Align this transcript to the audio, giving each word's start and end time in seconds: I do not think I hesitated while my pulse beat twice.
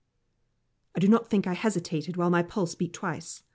I 0.95 0.99
do 0.99 1.07
not 1.07 1.29
think 1.29 1.45
I 1.45 1.53
hesitated 1.53 2.17
while 2.17 2.31
my 2.31 2.41
pulse 2.41 2.73
beat 2.73 2.91
twice. 2.91 3.43